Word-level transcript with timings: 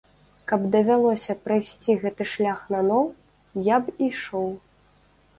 Каб 0.51 0.61
давялося 0.75 1.33
прайсці 1.47 1.95
гэты 2.03 2.23
шлях 2.31 2.63
наноў, 2.75 3.03
я 3.67 3.77
б 3.83 3.95
ішоў. 4.07 4.49